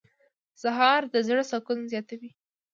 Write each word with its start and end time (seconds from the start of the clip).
سهار 0.61 1.01
د 1.13 1.15
زړه 1.27 1.43
سکون 1.51 1.79
زیاتوي. 1.91 2.31